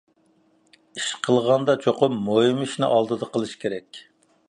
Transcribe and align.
ئىش 1.01 1.09
قىلغاندا 1.27 1.77
چوقۇم 1.85 2.19
مۇھىم 2.31 2.67
ئىشنى 2.67 2.91
ئالدىدا 2.97 3.33
قىلىش 3.37 3.59
كېرەك. 3.67 4.07